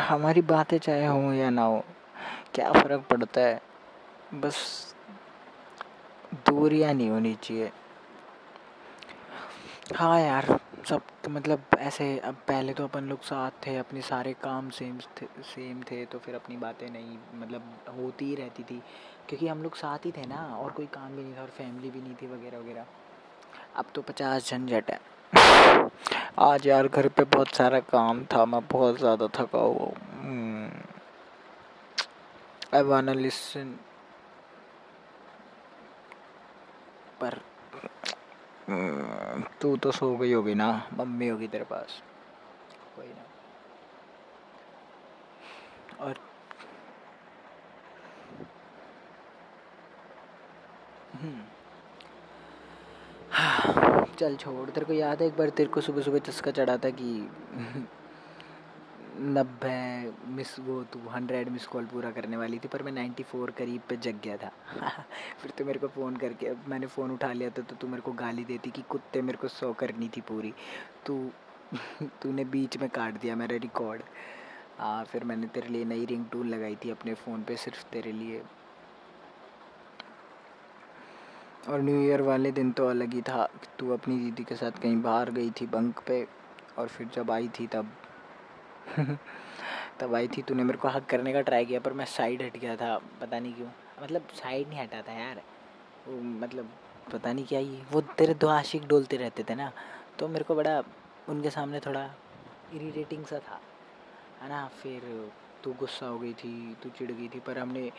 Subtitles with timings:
[0.00, 1.84] हमारी बातें चाहे हों या ना हो,
[2.54, 3.60] क्या फ़र्क पड़ता है?
[4.34, 4.94] बस
[6.46, 7.70] दूरियाँ नहीं होनी चाहिए।
[9.96, 10.58] हाँ यार,
[10.88, 15.26] सब मतलब ऐसे, अब पहले तो अपन लोग साथ थे, अपने सारे काम सेम थे
[15.44, 18.82] सेम थे तो फिर अपनी बातें नहीं मतलब होती ही रहती थी।
[19.28, 21.90] क्योंकि हम लोग साथ ही थे ना, और कोई काम भी नहीं था और फैमिली
[21.90, 22.86] भी नहीं थी वगैरह वगैरह।
[23.76, 24.98] अब तो पचास झंझट है।
[26.38, 29.90] आज यार घर पे बहुत सारा काम था मैं बहुत ज़्यादा थका हुआ
[32.74, 33.78] आई वाना लिसन
[37.20, 37.40] पर
[38.68, 42.02] हम्म, तू तो सो गई होगी ना मम्मी होगी तेरे पास।
[42.96, 43.24] कोई ना।
[46.04, 46.18] और
[51.14, 51.59] हम्म।
[54.20, 56.90] चल छोड़। तेरे को याद है एक बार तेरे को सुबह सुबह चस्का चढ़ा था
[56.90, 57.28] कि
[59.20, 63.50] नब्बे मिस वो तू, हंड्रेड मिस कॉल पूरा करने वाली थी, पर मैं नाइन्टी फोर
[63.50, 64.50] करीब पे जग गया था।
[65.40, 68.02] फिर तो मेरे को फ़ोन करके, अब मैंने फ़ोन उठा लिया था तो तू मेरे
[68.02, 70.52] को गाली देती कि कुत्ते मेरे को सौ करनी थी पूरी।
[71.06, 71.30] तू
[72.22, 74.02] तूने बीच में काट दिया मेरा रिकॉर्ड
[74.78, 78.12] हाँ फिर मैंने तेरे लिए नई रिंग टून लगाई थी अपने फ़ोन पे, सिर्फ़ तेरे
[78.12, 78.42] लिए।
[81.68, 85.02] और न्यू ईयर वाले दिन तो अलग ही था। तू अपनी दीदी के साथ कहीं
[85.02, 86.26] बाहर गई थी बंक पे,
[86.78, 87.90] और फिर जब आई थी तब
[90.00, 92.56] तब आई थी। तूने मेरे को हक करने का ट्राई किया, पर मैं साइड हट
[92.56, 93.68] गया था। पता नहीं क्यों।
[94.02, 95.42] मतलब साइड नहीं हटा था यार।
[96.08, 96.70] वो मतलब
[97.12, 99.72] पता नहीं क्या ही। वो तेरे दो आशिक डोलते रहते थे ना।
[100.18, 100.82] तो मेरे को बड़ा
[101.28, 102.10] उनके सामने थोड़ा
[102.74, 103.60] इरीटेटिंग सा था।
[104.42, 104.68] है ना?
[104.68, 105.32] फिर
[105.64, 107.92] तू गुस्सा हो गई थी, तू चिढ़ गई थी। पर हमने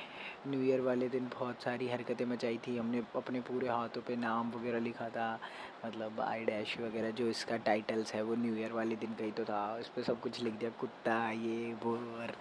[0.47, 4.51] न्यू ईयर वाले दिन बहुत सारी हरकतें मचाई थी। हमने अपने पूरे हाथों पे नाम
[4.51, 5.39] वगैरह लिखा था
[5.85, 9.31] मतलब आई डैश वगैरह, जो इसका टाइटल्स है, वो न्यू ईयर वाले दिन का ही
[9.31, 12.35] तो था। उस पर सब कुछ लिख दिया, कुत्ता, ये, वो, और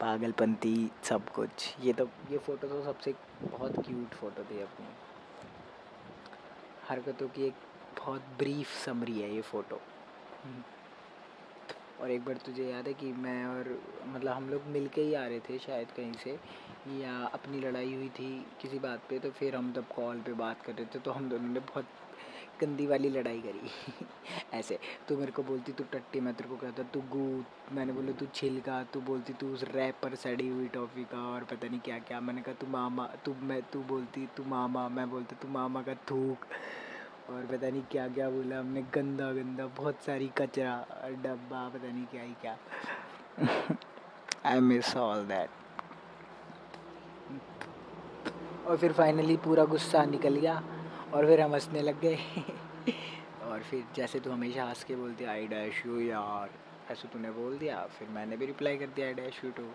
[0.00, 4.86] पागलपंती, सब कुछ। ये तो ये फ़ोटो तो सबसे बहुत क्यूट फ़ोटो थी अपनी।
[6.88, 7.54] हरकतों की एक
[7.98, 9.80] बहुत ब्रीफ समरी है ये फ़ोटो।
[12.02, 15.14] और एक बार तुझे याद है कि मैं और मतलब हम लोग मिल के ही
[15.14, 16.38] आ रहे थे शायद कहीं से,
[17.00, 20.62] या अपनी लड़ाई हुई थी किसी बात पे तो फिर हम तब कॉल पे बात
[20.62, 21.86] कर रहे थे तो हम दोनों ने बहुत
[22.60, 23.70] गंदी वाली लड़ाई करी।
[24.54, 24.78] ऐसे,
[25.08, 28.26] तू मेरे को बोलती, तू टट्टी, मैं तेरे को कहता, तू गू मैंने बोला, तू
[28.26, 31.98] छिलका। तू बोलती, तू उस रैप पर सड़ी हुई टॉफ़ी का और पता नहीं क्या
[31.98, 35.82] क्या मैंने कहा, तू मामा, तू, मैं, तू बोलती, तू मामा। मैं बोलती, तू मामा
[35.82, 36.46] का थूक।
[37.30, 40.74] और पता नहीं क्या क्या बोला हमने, गंदा गंदा, बहुत सारी कचरा,
[41.24, 42.56] डब्बा, पता नहीं क्या ही क्या।
[44.46, 45.48] आई मिस ऑल दैट
[48.66, 50.62] और फिर फाइनली पूरा गुस्सा निकल गया,
[51.14, 52.18] और फिर हम हंसने लग गए।
[53.42, 56.50] और फिर जैसे तू हमेशा हंस के बोलती आई डैश यू यार।
[56.92, 59.66] ऐसे तूने बोल दिया, फिर मैंने भी रिप्लाई कर दिया आई डैश यू टू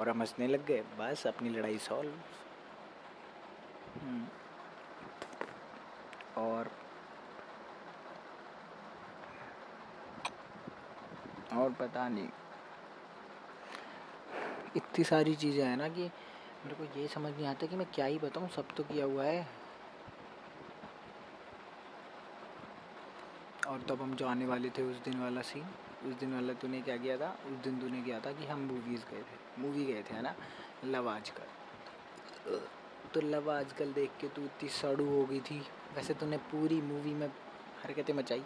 [0.00, 2.12] और हम हंसने लग गए, बस अपनी लड़ाई सॉल्व
[4.00, 4.26] हम्म।
[6.42, 6.70] और
[11.52, 12.28] और पता नहीं।
[14.76, 16.02] इतनी सारी चीज़ें हैं ना कि
[16.64, 19.24] मेरे को ये समझ नहीं आता कि मैं क्या ही बताऊँ, सब तो किया हुआ
[19.24, 19.46] है।
[23.68, 25.66] और तब हम जाने वाले थे उस दिन वाला सीन
[26.06, 27.28] उस दिन वाला तूने क्या किया था?
[27.46, 30.34] उस दिन तूने किया था कि हम मूवीज़ गए थे। मूवी गए थे, है ना?
[30.84, 32.60] लव आजकल
[33.14, 35.58] तो लव आजकल देख के तू इतनी सड़ू हो गई थी।
[35.94, 37.26] वैसे तूने पूरी मूवी में
[37.82, 38.44] हरकतें मचाई।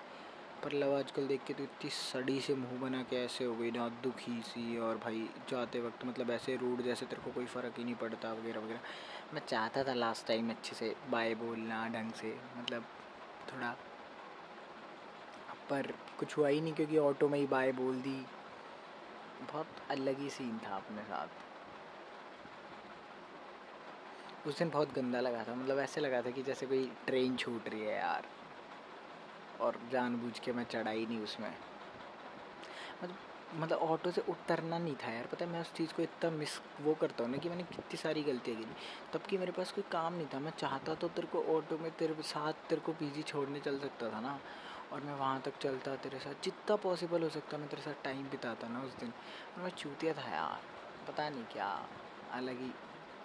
[0.64, 3.70] पर लव आजकल देख के तो इतनी सड़ी से मुँह बना के ऐसे हो गई
[3.70, 7.78] ना, दुखी सी और भाई जाते वक्त मतलब ऐसे रूड जैसे तेरे को कोई फ़र्क
[7.78, 8.80] ही नहीं पड़ता वगैरह वगैरह।
[9.34, 12.84] मैं चाहता था लास्ट टाइम अच्छे से बाय बोलना ढंग से मतलब
[13.52, 13.74] थोड़ा
[15.70, 18.16] पर कुछ हुआ ही नहीं क्योंकि ऑटो में ही बाय बोल दी।
[19.42, 21.28] बहुत अलग ही सीन था अपने साथ।
[24.48, 27.68] उस दिन बहुत गंदा लगा था मतलब ऐसे लगा था कि जैसे कोई ट्रेन छूट
[27.68, 28.26] रही है यार।
[29.62, 31.50] और जानबूझ के मैं चढ़ा ही नहीं उसमें।
[33.02, 33.16] मतलब
[33.54, 36.58] मतलब ऑटो से उतरना नहीं था यार, पता है, मैं उस चीज़ को इतना मिस
[36.80, 38.66] वो करता हूँ ना कि मैंने कितनी सारी गलतियाँ की
[39.12, 41.90] तब कि मेरे पास कोई काम नहीं था, मैं चाहता तो तेरे को ऑटो में,
[41.90, 44.38] तेरे साथ तेरे को पीजी छोड़ने चल सकता था ना,
[44.92, 48.22] और मैं वहाँ तक चलता तेरे साथ, जितना पॉसिबल हो सकता मैं तेरे साथ टाइम
[48.22, 49.12] बिताता ना उस दिन।
[49.56, 50.60] और मैं चूतिया था यार,
[51.08, 51.86] पता नहीं क्या
[52.32, 52.68] अलग ही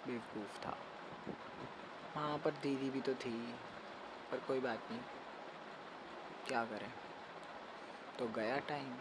[0.06, 0.76] बेवकूफ़ था।
[2.16, 3.36] वहाँ पर दीदी भी तो थी,
[4.30, 5.00] पर कोई बात नहीं।
[6.48, 6.90] क्या करें?
[8.18, 8.92] तो गया टाइम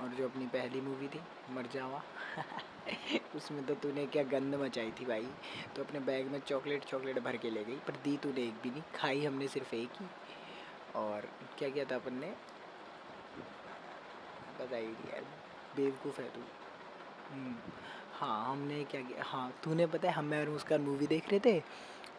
[0.00, 1.20] और जो अपनी पहली मूवी थी
[1.50, 2.02] मर जावा
[3.36, 5.26] उसमें तो तूने क्या गंद मचाई थी भाई?
[5.76, 8.70] तो अपने बैग में चॉकलेट चॉकलेट भर के ले गई पर दी तूने एक भी
[8.70, 10.06] नहीं खाई हमने सिर्फ़ एक ही।
[10.96, 11.28] और
[11.58, 12.32] क्या किया था अपन ने?
[14.62, 15.24] ही यार
[15.76, 16.40] बेवकूफ़ है तू।
[17.30, 17.54] हम्म,
[18.12, 19.24] हाँ हमने क्या किया?
[19.24, 21.62] हाँ तूने पता है हम मैं और मुस्कान मूवी देख रहे थे?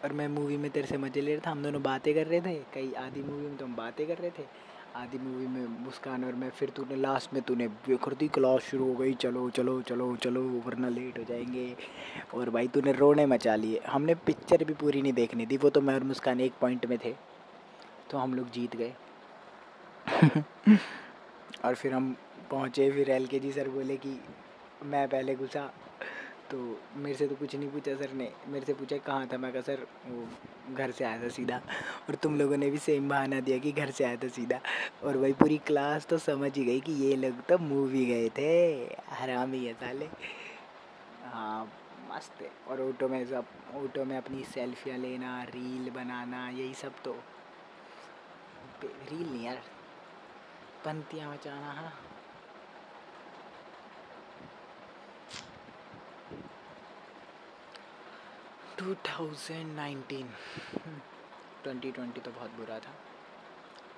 [0.04, 2.42] और मैं मूवी में तेरे से मज़े ले रहा था, हम दोनों बातें कर रहे
[2.42, 4.44] थे, कई आधी मूवी में तो हम बातें कर रहे थे,
[4.96, 7.68] आधी मूवी में मुस्कान और मैं, फिर तूने लास्ट में तूने
[8.04, 11.75] कर दी क्लास शुरू हो गई, चलो चलो चलो चलो, वरना लेट हो जाएँगे।
[12.36, 15.81] और भाई तूने रोने मचा लिए। हमने पिक्चर भी पूरी नहीं देखनी थी, वो तो
[15.81, 17.13] मैं और मुस्कान एक पॉइंट में थे
[18.12, 18.94] तो हम लोग जीत गए।
[21.66, 22.16] और फिर हम
[22.52, 24.19] पहुँचे, फिर एल के जी सर बोले कि,
[24.84, 25.72] मैं पहले घुसा
[26.51, 26.57] तो
[26.96, 29.38] मेरे से तो कुछ नहीं पूछा सर ने। मेरे से पूछा कहाँ था?
[29.38, 30.28] मैं कहा, सर, वो
[30.75, 31.57] घर से आया था सीधा।
[32.10, 34.60] और तुम लोगों ने भी सेम बहाना दिया कि घर से आया था सीधा।
[35.04, 38.50] और वही पूरी क्लास तो समझ ही गई कि ये लोग तो मूवी गए थे।
[39.10, 40.10] हराम ही है साले।
[41.25, 41.72] हाँ
[42.12, 43.45] मस्त है। और ऑटो में सब
[43.75, 47.16] ऑटो में अपनी सेल्फियाँ लेना रील बनाना, यही सब तो।
[48.84, 49.62] रील नहीं यार।
[50.86, 51.94] पंतियाँ मचाना हाँ।
[58.80, 60.26] 2019
[61.64, 62.92] 2020 तो बहुत बुरा था,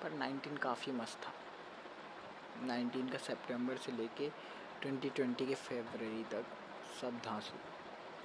[0.04, 1.33] पर 19 काफ़ी मस्त था।
[2.66, 4.30] 19 का सितंबर से लेके
[4.83, 6.45] 2020 के फरवरी तक
[7.01, 7.54] सब धांसू,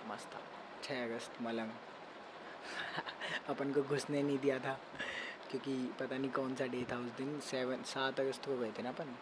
[0.09, 0.41] मस्त था।
[0.83, 1.71] 6 अगस्त, मलंग।
[3.49, 4.81] अपन को घुसने नहीं दिया था,
[5.51, 8.83] क्योंकि पता नहीं कौन सा डे था उस दिन। सेवन सात अगस्त को गए थे
[8.83, 9.17] ना अपन,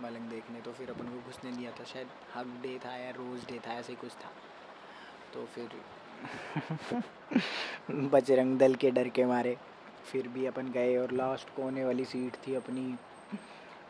[0.00, 3.46] मलंग देखने तो फिर अपन को घुसने दिया था। शायद हक डे था या रोज़
[3.46, 4.32] डे था, ऐसे कुछ था।
[5.34, 5.80] तो फिर
[7.90, 9.56] बजरंग दल के डर के मारे।
[10.12, 12.96] फिर भी अपन गए और लास्ट कोने वाली सीट थी अपनी।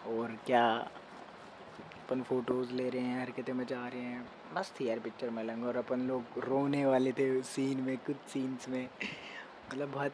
[0.06, 5.31] और क्या, अपन फ़ोटोज़ ले रहे हैं, हरकतें मचा रहे हैं। मस्त थी यार पिक्चर
[5.31, 8.88] मलंग। और अपन लोग रोने वाले थे सीन में, कुछ सीन्स में।
[9.71, 10.12] मतलब बहुत,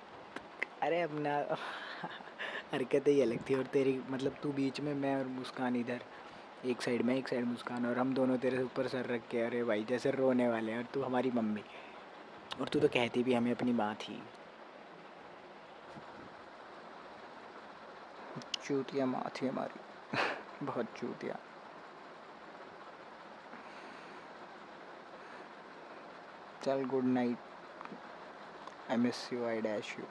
[0.82, 1.56] अरे अपना,
[2.72, 6.00] हरकतें ही अलग थी। और तेरी मतलब तू बीच में, मैं और मुस्कान इधर।
[6.64, 9.64] एक साइड में, एक साइड मुस्कान। और हम दोनों तेरे ऊपर सर रख के, अरे
[9.64, 11.62] भाई, जैसे रोने वाले हैं। और तू हमारी मम्मी।
[12.60, 14.22] और तू तो कहती भी हमें अपनी माँ थी
[18.64, 19.80] चूतिया माँ थी हमारी।
[20.62, 21.36] बहुत चूतिया।
[26.64, 27.36] चल good night
[28.90, 30.04] I miss you I dash you